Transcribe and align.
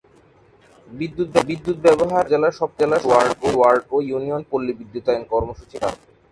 বিদ্যুৎ 0.87 1.77
ব্যবহার 1.85 2.23
এ 2.25 2.27
উপজেলার 2.27 2.57
সবক’টি 2.59 3.49
ওয়ার্ড 3.57 3.81
ও 3.93 3.97
ইউনিয়ন 4.09 4.41
পল্লিবিদ্যুতায়ন 4.51 5.23
কর্মসূচির 5.33 5.81
আওতাধীন। 5.87 6.15